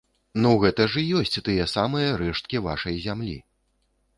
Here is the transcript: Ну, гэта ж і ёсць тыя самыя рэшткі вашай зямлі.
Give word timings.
Ну, 0.43 0.53
гэта 0.63 0.87
ж 0.93 1.03
і 1.03 1.19
ёсць 1.19 1.37
тыя 1.49 1.67
самыя 1.75 2.15
рэшткі 2.23 2.63
вашай 2.69 2.95
зямлі. 3.05 3.37